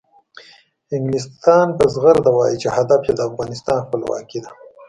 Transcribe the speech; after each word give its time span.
انګلستان 0.95 1.67
په 1.77 1.83
زغرده 1.93 2.31
وایي 2.33 2.57
چې 2.63 2.67
هدف 2.77 3.01
یې 3.07 3.13
د 3.15 3.21
افغانستان 3.29 3.77
خپلواکي 3.85 4.39
ده. 4.43 4.49